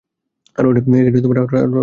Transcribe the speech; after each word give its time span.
আর 0.57 0.63
অনেক 0.65 0.83
ব্যথা 1.29 1.41
করছে। 1.43 1.79